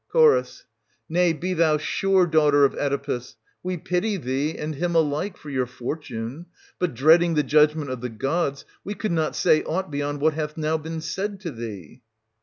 Ch. 0.11 0.15
Nay, 1.09 1.31
be 1.31 1.53
thou 1.53 1.77
sure, 1.77 2.25
daughter 2.25 2.65
of 2.65 2.73
Oedipus, 2.73 3.35
we 3.61 3.77
pity 3.77 4.17
thee 4.17 4.57
and 4.57 4.73
him 4.73 4.95
alike 4.95 5.37
for 5.37 5.51
your 5.51 5.67
fortune; 5.67 6.47
but, 6.79 6.95
dreading 6.95 7.35
the 7.35 7.43
judgment 7.43 7.91
of 7.91 8.01
the 8.01 8.09
gods, 8.09 8.65
we 8.83 8.95
could 8.95 9.11
not 9.11 9.35
say 9.35 9.61
aught 9.61 9.91
beyond 9.91 10.19
what 10.19 10.33
hath 10.33 10.57
now 10.57 10.75
been 10.79 11.01
said 11.01 11.39
to 11.41 11.51
thee. 11.51 12.01